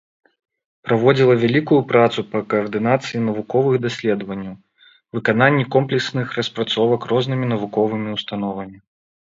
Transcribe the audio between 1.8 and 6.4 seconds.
працу па каардынацыі навуковых даследаванняў, выкананні комплексных